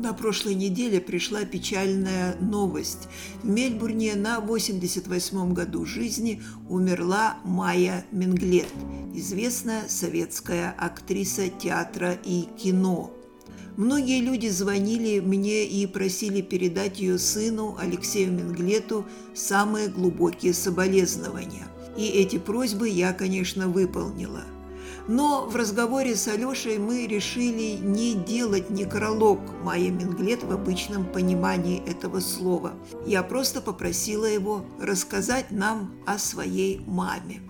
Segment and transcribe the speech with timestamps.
[0.00, 3.06] На прошлой неделе пришла печальная новость.
[3.42, 8.68] В Мельбурне на 88-м году жизни умерла Майя Менглет,
[9.14, 13.12] известная советская актриса театра и кино.
[13.76, 19.04] Многие люди звонили мне и просили передать ее сыну Алексею Менглету
[19.34, 21.68] самые глубокие соболезнования.
[21.98, 24.44] И эти просьбы я, конечно, выполнила–
[25.10, 31.82] но в разговоре с Алешей мы решили не делать некролог Майя Менглет в обычном понимании
[31.84, 32.74] этого слова.
[33.06, 37.40] Я просто попросила его рассказать нам о своей маме.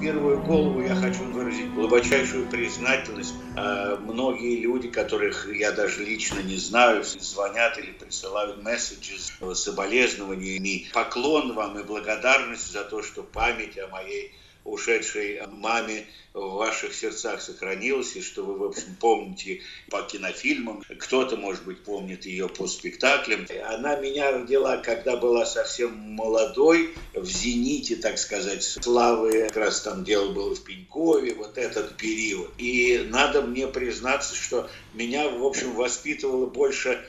[0.00, 1.25] первую голову я хочу
[1.76, 3.38] глубочайшую признательность.
[3.54, 10.88] А, многие люди, которых я даже лично не знаю, звонят или присылают месседжи с соболезнованиями.
[10.92, 14.34] Поклон вам и благодарность за то, что память о моей
[14.66, 20.82] ушедшей маме в ваших сердцах сохранилась, и что вы, в общем, помните по кинофильмам.
[20.98, 23.46] Кто-то, может быть, помнит ее по спектаклям.
[23.64, 29.46] Она меня родила, когда была совсем молодой, в зените, так сказать, славы.
[29.48, 32.50] Как раз там дело было в Пенькове, вот этот период.
[32.58, 37.02] И надо мне признаться, что меня, в общем, воспитывала больше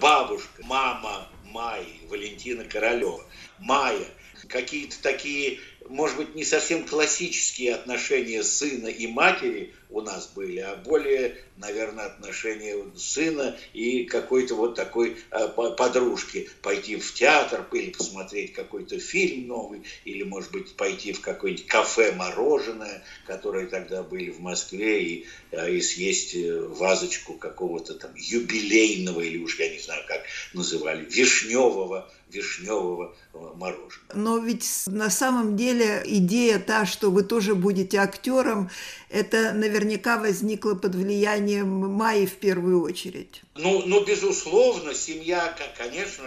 [0.00, 3.22] бабушка, мама Майи, Валентина Королева.
[3.58, 4.06] Майя,
[4.48, 10.76] какие-то такие может быть, не совсем классические отношения сына и матери у нас были, а
[10.76, 16.48] более, наверное, отношения сына и какой-то вот такой э, подружки.
[16.62, 22.12] Пойти в театр или посмотреть какой-то фильм новый, или, может быть, пойти в какое-нибудь кафе
[22.12, 29.20] мороженое, которые тогда были в Москве, и, э, и съесть э, вазочку какого-то там юбилейного,
[29.20, 30.22] или уж я не знаю, как
[30.54, 34.14] называли, вишневого вишневого мороженого.
[34.14, 38.70] Но ведь на самом деле идея та, что вы тоже будете актером,
[39.08, 43.42] это наверняка возникло под влиянием Майи в первую очередь.
[43.54, 46.24] Ну, ну безусловно, семья, конечно,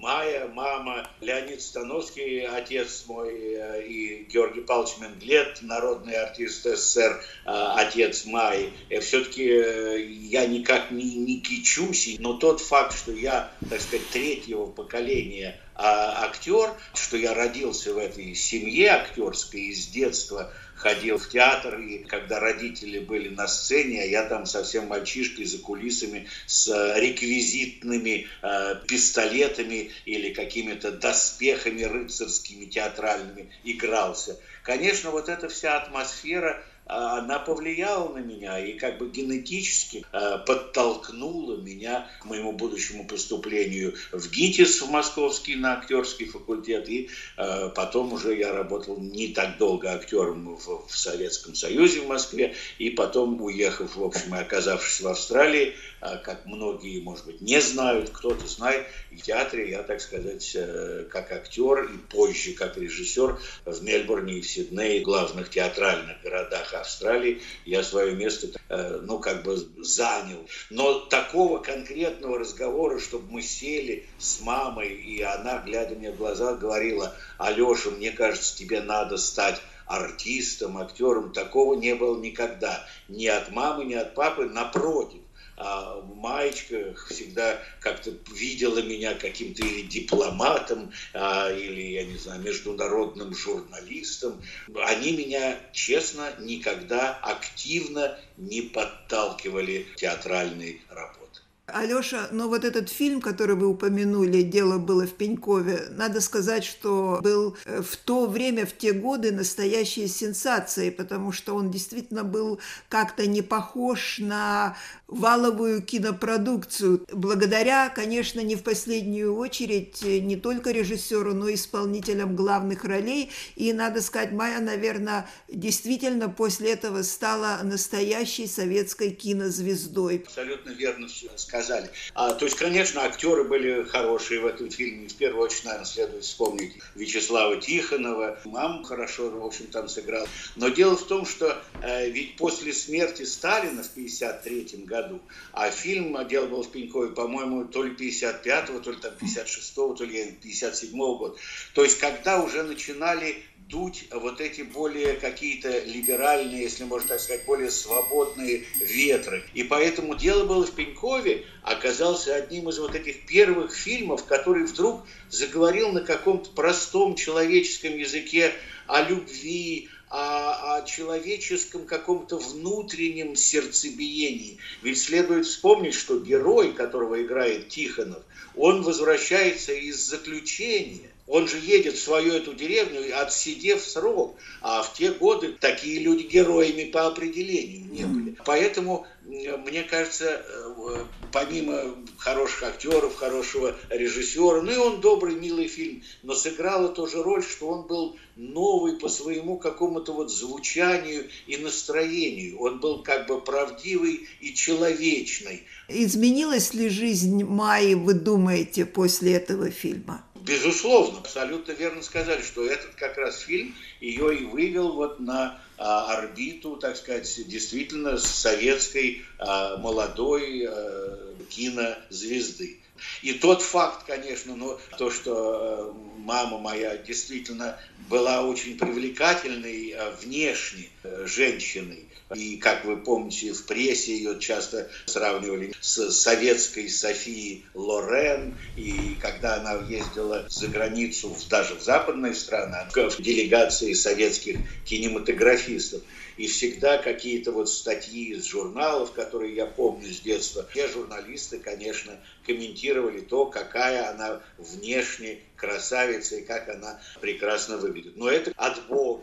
[0.00, 7.50] Майя, мама, Леонид Становский, отец мой, э, и Георгий Павлович Менглет, народный артист СССР, э,
[7.76, 8.72] отец Майи.
[8.88, 14.66] Э, Все-таки я никак не, не кичусь, но тот факт, что я, так сказать, третьего
[14.66, 21.78] поколения а, актер, что я родился в этой семье актерской из детства, ходил в театр,
[21.78, 26.98] и когда родители были на сцене, а я там совсем мальчишкой за кулисами с э,
[26.98, 34.40] реквизитными э, пистолетами или какими-то доспехами рыцарскими театральными игрался.
[34.62, 41.56] Конечно, вот эта вся атмосфера она повлияла на меня и как бы генетически а, подтолкнула
[41.56, 46.88] меня к моему будущему поступлению в ГИТИС, в Московский на актерский факультет.
[46.88, 52.54] И а, потом уже я работал не так долго актером в, Советском Союзе в Москве.
[52.78, 58.10] И потом, уехав, в общем, и оказавшись в Австралии, как многие, может быть, не знают,
[58.10, 63.82] кто-то знает, в театре я, так сказать, э, как актер и позже как режиссер в
[63.82, 69.56] Мельбурне и в Сиднее, главных театральных городах Австралии, я свое место, э, ну, как бы
[69.78, 70.46] занял.
[70.70, 76.54] Но такого конкретного разговора, чтобы мы сели с мамой, и она, глядя мне в глаза,
[76.54, 82.86] говорила, Алеша, мне кажется, тебе надо стать артистом, актером, такого не было никогда.
[83.08, 85.20] Ни от мамы, ни от папы, напротив
[85.62, 93.34] а маечка всегда как-то видела меня каким-то или дипломатом, а, или, я не знаю, международным
[93.34, 94.42] журналистом.
[94.74, 101.29] Они меня, честно, никогда активно не подталкивали театральной работе.
[101.70, 107.20] Алеша, но вот этот фильм, который вы упомянули, «Дело было в Пенькове», надо сказать, что
[107.22, 112.58] был э, в то время, в те годы настоящей сенсацией, потому что он действительно был
[112.88, 114.76] как-то не похож на
[115.06, 117.04] валовую кинопродукцию.
[117.12, 123.30] Благодаря, конечно, не в последнюю очередь э, не только режиссеру, но и исполнителям главных ролей.
[123.56, 130.24] И, надо сказать, Майя, наверное, действительно после этого стала настоящей советской кинозвездой.
[130.26, 131.90] Абсолютно верно сказано показали.
[132.14, 135.08] А, то есть, конечно, актеры были хорошие в этом фильме.
[135.08, 138.38] В первую очередь, наверное, следует вспомнить Вячеслава Тихонова.
[138.44, 140.26] Мам хорошо, в общем, там сыграл.
[140.56, 145.20] Но дело в том, что э, ведь после смерти Сталина в 1953 году,
[145.52, 150.04] а фильм «Дело было в Пенькове», по-моему, то ли 55-го, то ли там 56-го, то
[150.04, 151.36] ли 57-го года.
[151.74, 157.44] То есть, когда уже начинали дуть вот эти более какие-то либеральные, если можно так сказать,
[157.46, 159.44] более свободные ветры.
[159.54, 165.02] И поэтому «Дело было в Пенькове» оказался одним из вот этих первых фильмов, который вдруг
[165.30, 168.52] заговорил на каком-то простом человеческом языке
[168.86, 174.58] о любви, о, о человеческом каком-то внутреннем сердцебиении.
[174.82, 178.22] Ведь следует вспомнить, что герой, которого играет Тихонов,
[178.56, 184.36] он возвращается из заключения он же едет в свою эту деревню, отсидев срок.
[184.60, 188.36] А в те годы такие люди героями по определению не были.
[188.44, 196.02] Поэтому, мне кажется, э, помимо хороших актеров, хорошего режиссера, ну и он добрый, милый фильм,
[196.22, 202.58] но сыграла тоже роль, что он был новый по своему какому-то вот звучанию и настроению.
[202.60, 205.62] Он был как бы правдивый и человечный.
[205.88, 210.24] Изменилась ли жизнь Майи, вы думаете, после этого фильма?
[210.34, 216.76] Безусловно, абсолютно верно сказали, что этот как раз фильм ее и вывел вот на орбиту,
[216.76, 222.78] так сказать, действительно советской а, молодой а, кинозвезды.
[223.22, 230.10] И тот факт, конечно, ну, то, что э, мама моя действительно была очень привлекательной э,
[230.22, 237.64] внешне э, женщиной, и, как вы помните, в прессе ее часто сравнивали с советской Софией
[237.74, 238.56] Лорен.
[238.76, 246.02] И когда она ездила за границу, даже в западные страны, в делегации советских кинематографистов,
[246.40, 252.18] и всегда какие-то вот статьи из журналов, которые я помню с детства, те журналисты, конечно,
[252.46, 258.16] комментировали то, какая она внешне красавица и как она прекрасно выглядит.
[258.16, 259.22] Но это от Бога,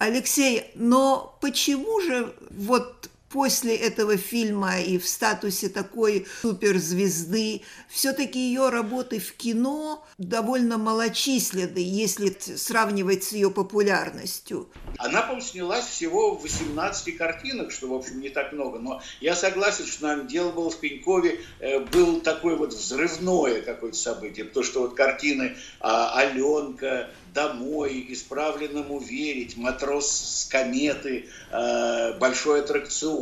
[0.00, 8.68] Алексей, но почему же вот после этого фильма и в статусе такой суперзвезды, все-таки ее
[8.68, 14.68] работы в кино довольно малочисленны, если сравнивать с ее популярностью.
[14.98, 18.78] Она, по снялась всего в 18 картинах, что, в общем, не так много.
[18.78, 23.96] Но я согласен, что нам дело было в Пенькове, э, был такое вот взрывное какое-то
[23.96, 32.60] событие, потому что вот картины а, «Аленка», домой, исправленному верить, матрос с кометы, э, большой
[32.60, 33.16] аттракцион.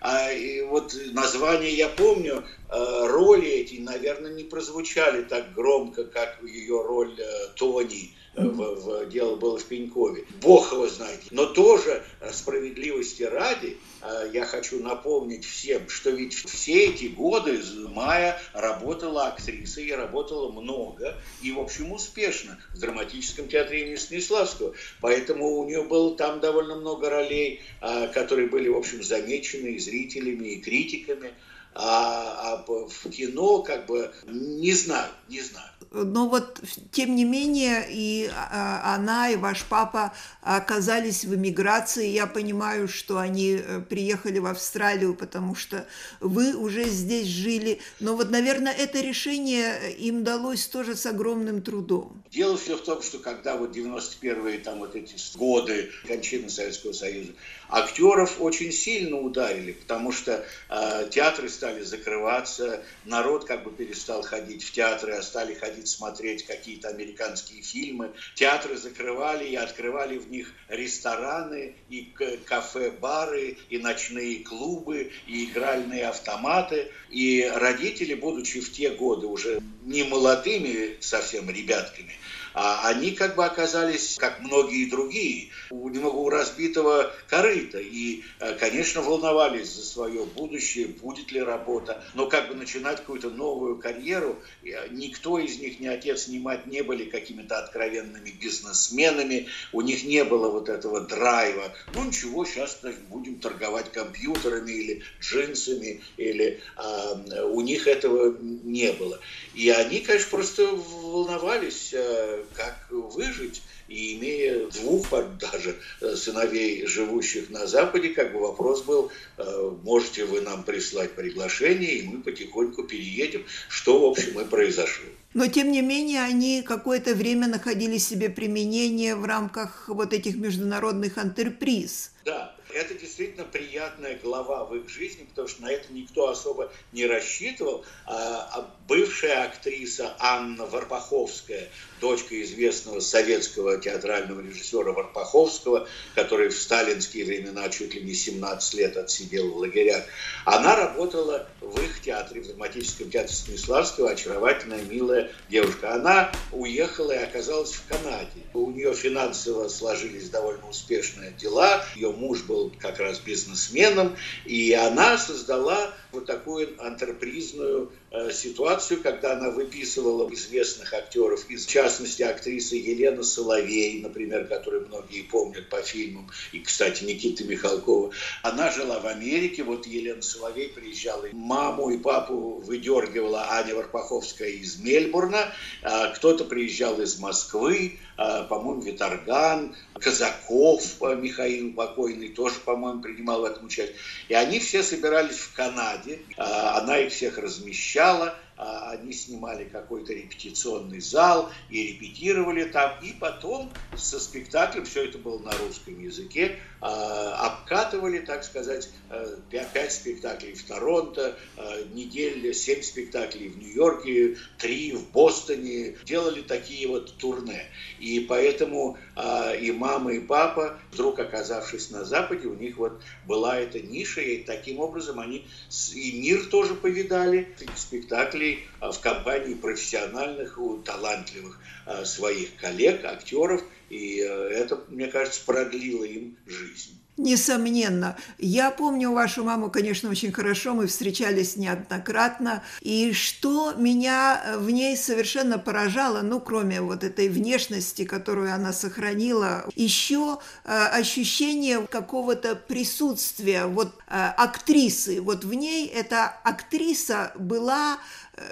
[0.00, 6.42] А, и вот название я помню, э, роли эти, наверное, не прозвучали так громко, как
[6.42, 10.24] ее роль э, Тони в, в дело было в Пенькове.
[10.40, 11.20] Бог его знает.
[11.30, 17.60] Но тоже э, справедливости ради э, я хочу напомнить всем, что ведь все эти годы
[17.88, 24.74] Майя работала актрисой и работала много и, в общем, успешно в драматическом театре имени Станиславского.
[25.00, 29.78] Поэтому у нее было там довольно много ролей, э, которые были, в общем, замечены и
[29.78, 31.32] зрителями, и критиками.
[31.76, 35.68] А, а в кино как бы не знаю, не знаю.
[35.94, 36.60] Но вот,
[36.90, 40.12] тем не менее, и а, она, и ваш папа
[40.42, 42.08] оказались в эмиграции.
[42.08, 45.86] Я понимаю, что они э, приехали в Австралию, потому что
[46.20, 47.80] вы уже здесь жили.
[48.00, 52.22] Но вот, наверное, это решение им далось тоже с огромным трудом.
[52.30, 57.32] Дело все в том, что когда вот 91-е там вот эти годы кончины Советского Союза,
[57.68, 64.64] актеров очень сильно ударили, потому что э, театры стали закрываться, народ как бы перестал ходить
[64.64, 68.12] в театры, а стали ходить смотреть какие-то американские фильмы.
[68.34, 72.12] Театры закрывали и открывали в них рестораны, и
[72.46, 76.90] кафе, бары, и ночные клубы, и игральные автоматы.
[77.10, 82.14] И родители, будучи в те годы уже не молодыми совсем ребятками,
[82.54, 87.78] а они как бы оказались, как многие другие, немного у разбитого корыта.
[87.78, 92.02] И, э, конечно, волновались за свое будущее, будет ли работа.
[92.14, 96.66] Но как бы начинать какую-то новую карьеру, э, никто из них, ни отец, ни мать
[96.66, 99.48] не были какими-то откровенными бизнесменами.
[99.72, 101.72] У них не было вот этого драйва.
[101.94, 109.18] Ну ничего, сейчас будем торговать компьютерами или джинсами, или а, у них этого не было.
[109.54, 113.62] И они, конечно, просто волновались, э, как выжить.
[113.88, 115.08] И имея двух
[115.38, 121.12] даже э, сыновей, живущих на Западе, как бы вопрос был, э, можете вы нам прислать
[121.12, 125.06] приглашение, и мы потихоньку переедем, что, в общем, и произошло.
[125.34, 131.18] Но, тем не менее, они какое-то время находили себе применение в рамках вот этих международных
[131.18, 132.12] антреприз.
[132.24, 132.43] Да,
[132.74, 137.84] это действительно приятная глава в их жизни, потому что на это никто особо не рассчитывал.
[138.06, 141.68] А, а бывшая актриса Анна Варпаховская,
[142.00, 148.96] дочка известного советского театрального режиссера Варпаховского, который в сталинские времена чуть ли не 17 лет
[148.96, 150.04] отсидел в лагерях,
[150.44, 155.94] она работала в их театре, в драматическом театре Станиславского, очаровательная, милая девушка.
[155.94, 158.28] Она уехала и оказалась в Канаде.
[158.52, 161.84] У нее финансово сложились довольно успешные дела.
[161.94, 167.92] Ее муж был как раз бизнесменом, и она создала вот такую антрепризную
[168.32, 175.68] ситуацию, когда она выписывала известных актеров, из частности актрисы Елена Соловей, например, которую многие помнят
[175.68, 178.12] по фильмам, и, кстати, Никита Михалкова.
[178.42, 184.78] Она жила в Америке, вот Елена Соловей приезжала, маму и папу выдергивала Аня Варпаховская из
[184.78, 185.52] Мельбурна,
[185.82, 193.44] а кто-то приезжал из Москвы, а, по-моему, Виторган, Казаков Михаил покойный тоже, по-моему, принимал в
[193.44, 193.96] этом участие.
[194.28, 200.12] И они все собирались в Канаде, а, она их всех размещала, а, они снимали какой-то
[200.12, 206.56] репетиционный зал и репетировали там, и потом со спектаклем, все это было на русском языке,
[206.80, 209.36] а, обкатывали, так сказать, э,
[209.72, 216.86] пять спектаклей в Торонто, э, неделю семь спектаклей в Нью-Йорке, три в Бостоне, делали такие
[216.86, 217.64] вот турне.
[218.00, 223.58] И поэтому а, и мама, и папа, вдруг оказавшись на Западе, у них вот была
[223.58, 225.46] эта ниша, и таким образом они
[225.94, 233.62] и мир тоже повидали, спектакли спектаклей а, в компании профессиональных, талантливых а, своих коллег, актеров,
[233.90, 236.98] и э, это, мне кажется, продлило им жизнь.
[237.16, 238.16] Несомненно.
[238.38, 242.64] Я помню вашу маму, конечно, очень хорошо, мы встречались неоднократно.
[242.80, 249.64] И что меня в ней совершенно поражало, ну, кроме вот этой внешности, которую она сохранила,
[249.76, 255.20] еще э, ощущение какого-то присутствия, вот э, актрисы.
[255.20, 257.98] Вот в ней эта актриса была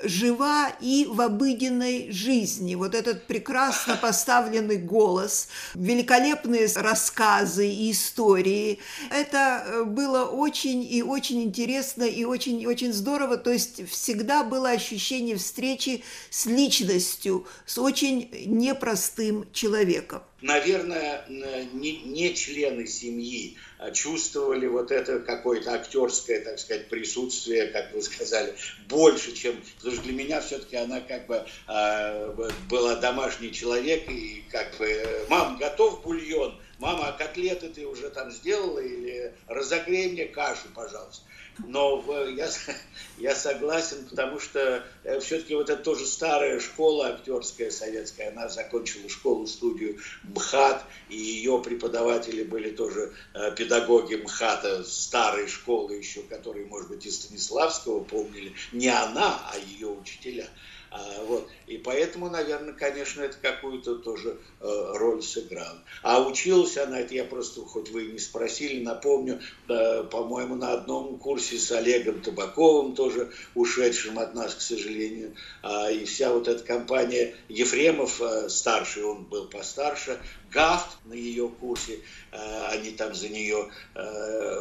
[0.03, 2.75] жива и в обыденной жизни.
[2.75, 8.79] Вот этот прекрасно поставленный голос, великолепные рассказы и истории.
[9.11, 13.37] Это э, было очень и очень интересно и очень и очень здорово.
[13.37, 20.23] То есть всегда было ощущение встречи с личностью, с очень непростым человеком.
[20.43, 27.93] Наверное, не, не члены семьи а чувствовали вот это какое-то актерское, так сказать, присутствие, как
[27.93, 28.55] вы сказали,
[28.89, 29.61] больше, чем...
[29.79, 35.27] Потому что для меня все-таки она как бы э, была домашний человек, и как бы,
[35.29, 36.57] мам, готов бульон?
[36.79, 38.79] Мама, а котлеты ты уже там сделала?
[38.79, 41.25] Или разогрей мне кашу, пожалуйста.
[41.59, 42.03] Но
[42.37, 42.49] я,
[43.19, 49.09] я согласен, потому что э, все-таки вот это тоже старая школа актерская советская, она закончила
[49.09, 56.89] школу-студию МХАТ, и ее преподаватели были тоже э, педагоги МХАТа старой школы еще, которые, может
[56.89, 58.53] быть, из Станиславского помнили.
[58.73, 60.49] Не она, а ее учителя.
[60.93, 61.49] А, вот.
[61.67, 65.79] И поэтому, наверное, конечно, это какую-то тоже э, роль сыграло.
[66.03, 71.19] А училась она, это я просто, хоть вы и не спросили, напомню, по-моему, на одном
[71.19, 75.35] курсе с Олегом Табаковым, тоже ушедшим от нас, к сожалению.
[75.63, 80.21] А, и вся вот эта компания Ефремов, э, старший, он был постарше,
[80.51, 82.01] Гафт на ее курсе,
[82.33, 83.71] э, они там за нее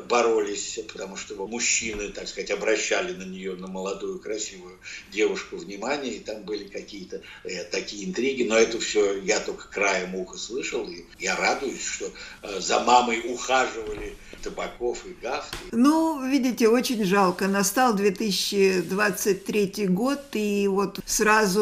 [0.07, 4.79] боролись, потому что мужчины, так сказать, обращали на нее, на молодую красивую
[5.11, 10.37] девушку внимание, там были какие-то э, такие интриги, но это все я только краем уха
[10.37, 12.11] слышал, и я радуюсь, что
[12.59, 15.55] за мамой ухаживали Табаков и Гафт.
[15.71, 17.47] Ну, видите, очень жалко.
[17.47, 21.61] Настал 2023 год, и вот сразу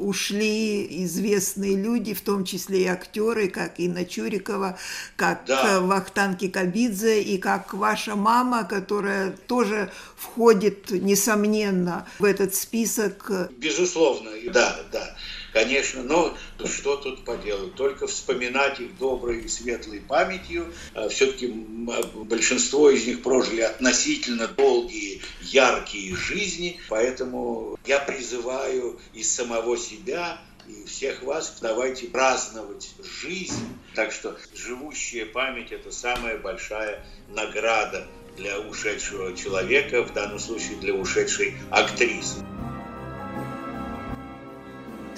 [0.00, 4.78] ушли известные люди, в том числе и актеры, актеры, как Инна Чурикова,
[5.16, 5.80] как да.
[5.80, 13.30] Вахтан Кикабидзе и как ваша мама, которая тоже входит, несомненно, в этот список.
[13.58, 15.16] Безусловно, да, да.
[15.52, 17.74] Конечно, но что тут поделать?
[17.74, 20.72] Только вспоминать их доброй и светлой памятью.
[20.94, 26.78] А Все-таки большинство из них прожили относительно долгие, яркие жизни.
[26.88, 33.66] Поэтому я призываю из самого себя и всех вас давайте праздновать жизнь.
[33.96, 40.94] Так что живущая память– это самая большая награда для ушедшего человека, в данном случае для
[40.94, 42.44] ушедшей актрисы.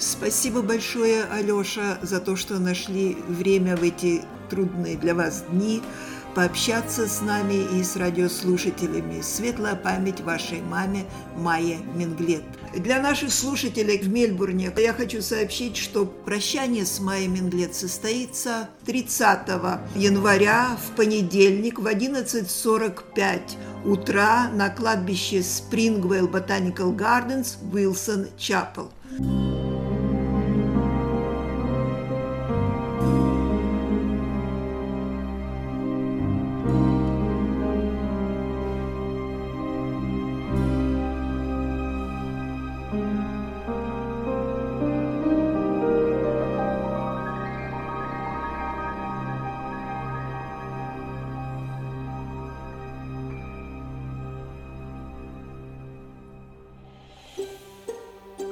[0.01, 5.83] Спасибо большое, Алеша, за то, что нашли время в эти трудные для вас дни
[6.33, 9.21] пообщаться с нами и с радиослушателями.
[9.21, 11.05] Светлая память вашей маме
[11.37, 12.41] Майе Минглет.
[12.75, 19.47] Для наших слушателей в Мельбурне я хочу сообщить, что прощание с Майей Минглет состоится 30
[19.93, 23.39] января в понедельник в 11.45
[23.85, 28.91] утра на кладбище Спрингвейл Botanical Gardens, Уилсон Чапел.